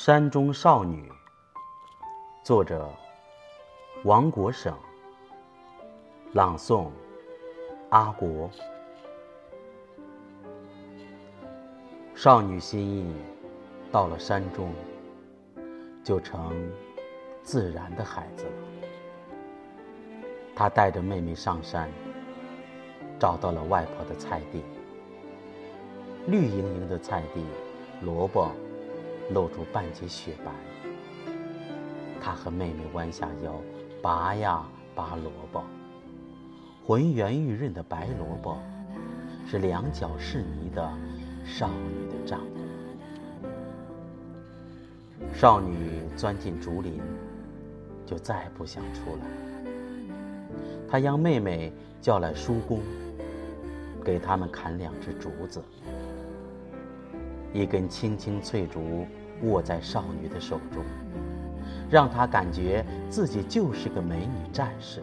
[0.00, 1.10] 山中少女，
[2.44, 2.88] 作者
[4.04, 4.72] 王国省，
[6.34, 6.88] 朗诵
[7.90, 8.48] 阿国。
[12.14, 13.12] 少女心意
[13.90, 14.72] 到了山中，
[16.04, 16.54] 就成
[17.42, 18.52] 自然的孩子了。
[20.54, 21.90] 她带着妹妹上山，
[23.18, 24.62] 找到了外婆的菜地，
[26.28, 27.44] 绿莹莹的菜地，
[28.00, 28.48] 萝卜。
[29.30, 30.50] 露出半截雪白，
[32.20, 33.60] 他和妹妹弯下腰，
[34.00, 35.62] 拔呀拔萝卜。
[36.86, 38.56] 浑圆玉润的白萝卜，
[39.46, 40.90] 是两脚是泥的
[41.44, 42.46] 少女的丈夫。
[45.34, 46.98] 少女钻进竹林，
[48.06, 49.26] 就再不想出来。
[50.90, 52.80] 她央妹妹叫来叔公，
[54.02, 55.62] 给他们砍两只竹子。
[57.52, 59.06] 一根青青翠竹
[59.42, 60.84] 握在少女的手中，
[61.90, 65.02] 让她感觉自己就是个美女战士。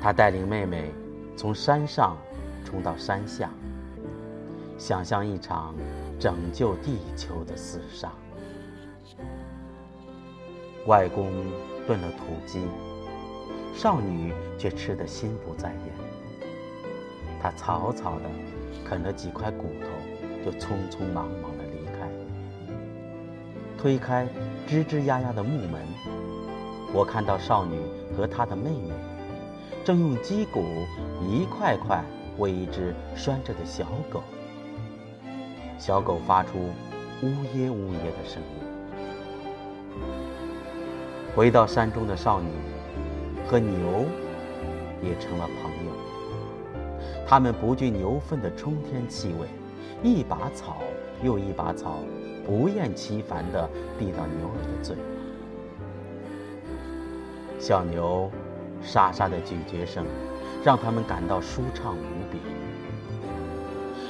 [0.00, 0.90] 她带领妹妹
[1.36, 2.16] 从山上
[2.64, 3.50] 冲到山下，
[4.78, 5.74] 想象一场
[6.18, 8.12] 拯救地球的厮杀。
[10.86, 11.30] 外公
[11.86, 12.62] 炖了土鸡，
[13.74, 15.80] 少女却吃得心不在焉。
[17.40, 18.24] 她草草的。
[18.88, 19.86] 啃了几块骨头，
[20.42, 21.64] 就匆匆忙忙的。
[23.80, 24.26] 推开
[24.66, 25.80] 吱吱呀呀的木门，
[26.92, 27.78] 我看到少女
[28.16, 28.92] 和她的妹妹，
[29.84, 30.64] 正用鸡骨
[31.22, 32.02] 一块块
[32.38, 34.20] 喂一只拴着的小狗。
[35.78, 36.58] 小狗发出
[37.22, 38.48] 呜咽呜咽的声音。
[41.36, 42.48] 回到山中的少女，
[43.46, 44.04] 和牛
[45.00, 45.92] 也成了朋友。
[47.24, 49.46] 他们不惧牛粪的冲天气味，
[50.02, 50.78] 一把草
[51.22, 51.98] 又一把草，
[52.48, 53.68] 不厌其烦地
[53.98, 54.96] 递到牛儿的嘴。
[57.60, 58.30] 小牛
[58.80, 60.06] 沙沙的咀嚼声，
[60.64, 62.38] 让他们感到舒畅无比。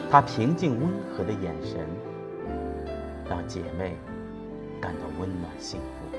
[0.08, 1.84] 他平静温和的眼神，
[3.28, 3.96] 让姐妹
[4.80, 6.16] 感到温暖幸福。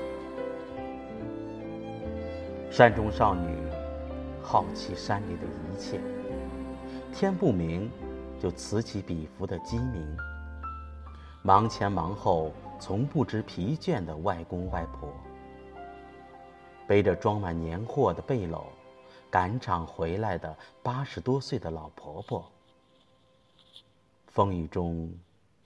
[2.70, 3.48] 山中少女
[4.42, 5.98] 好奇山里的一切。
[7.14, 7.90] 天不明，
[8.38, 10.16] 就此起彼伏的鸡鸣。
[11.42, 15.08] 忙前忙后，从不知疲倦的外公外婆，
[16.86, 18.64] 背着装满年货的背篓，
[19.30, 22.44] 赶场回来的八十多岁的老婆婆，
[24.26, 25.10] 风雨中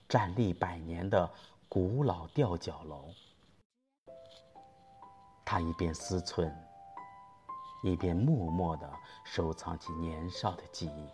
[0.07, 1.29] 站立百年的
[1.67, 3.09] 古老吊脚楼。
[5.43, 6.49] 她一边思忖，
[7.83, 8.89] 一边默默地
[9.25, 11.09] 收藏起年少的记忆。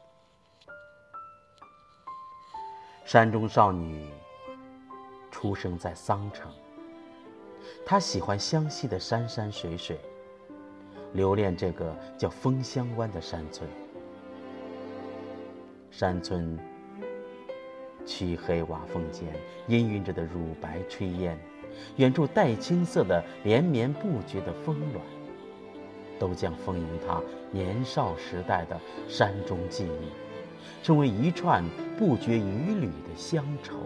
[3.03, 4.07] 山中少女
[5.31, 6.51] 出生在桑城，
[7.85, 9.97] 她喜欢湘西的山山水水，
[11.13, 13.67] 留恋这个叫枫香湾的山村。
[15.89, 16.59] 山村
[18.05, 19.27] 漆黑瓦缝间
[19.67, 21.39] 氤氲着的乳白炊烟，
[21.95, 24.99] 远处带青色的连绵不绝的峰峦，
[26.19, 27.21] 都将丰盈她
[27.51, 30.09] 年少时代的山中记忆。
[30.83, 31.63] 成为一串
[31.97, 33.77] 不绝于缕的乡愁。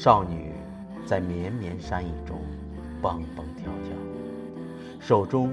[0.00, 0.50] 少女
[1.04, 2.38] 在绵绵山野中
[3.02, 3.94] 蹦蹦跳跳，
[4.98, 5.52] 手中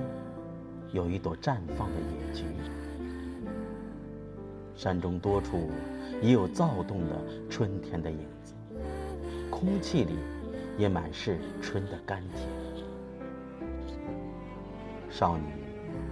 [0.93, 2.45] 有一朵绽放的野菊。
[4.73, 5.69] 山中多处
[6.21, 8.53] 已有躁动的春天的影子，
[9.51, 10.15] 空气里
[10.77, 12.47] 也满是春的甘甜。
[15.09, 15.43] 少女。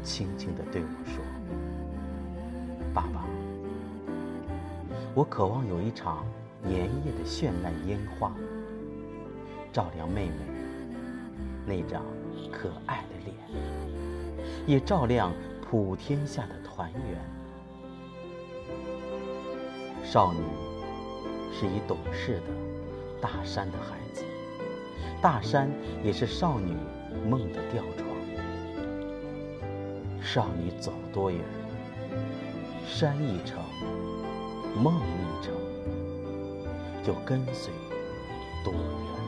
[0.04, 1.24] 轻轻地对我说
[2.94, 3.26] ：“爸爸，
[5.16, 6.24] 我渴望有一场
[6.66, 8.34] 年夜的绚烂烟花，
[9.72, 10.34] 照亮妹妹
[11.66, 12.04] 那张
[12.52, 13.36] 可爱的脸，
[14.66, 15.32] 也照亮
[15.62, 17.22] 普天下的团圆。”
[20.04, 20.40] 少女
[21.52, 22.48] 是一懂事的
[23.22, 24.24] 大山的孩子，
[25.22, 25.70] 大山
[26.04, 26.74] 也是少女
[27.30, 28.06] 梦的吊床。
[30.22, 31.40] 少女走多远，
[32.88, 33.60] 山一程，
[34.76, 35.54] 梦一程，
[37.06, 37.72] 就跟随
[38.64, 39.25] 多远。